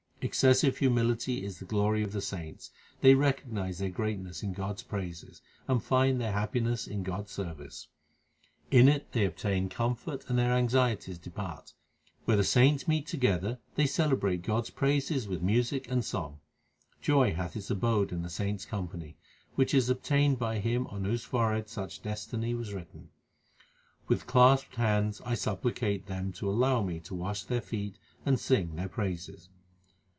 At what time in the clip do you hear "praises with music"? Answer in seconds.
14.69-15.89